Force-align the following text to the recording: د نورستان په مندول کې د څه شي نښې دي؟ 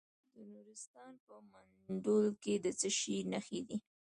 د 0.35 0.35
نورستان 0.53 1.13
په 1.25 1.35
مندول 1.51 2.27
کې 2.43 2.53
د 2.63 2.67
څه 2.79 2.89
شي 2.97 3.17
نښې 3.31 3.59
دي؟ 3.67 3.77